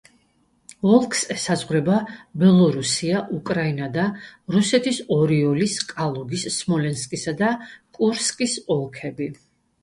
ოლქს 0.91 1.19
ესაზღვრება 1.33 1.97
ბელორუსია, 2.43 3.19
უკრაინა 3.39 3.89
და 3.97 4.05
რუსეთის 4.55 5.03
ორიოლის, 5.17 5.77
კალუგის, 5.93 6.47
სმოლენსკისა 6.57 7.37
და 7.43 7.53
კურსკის 8.01 8.59
ოლქები. 8.79 9.31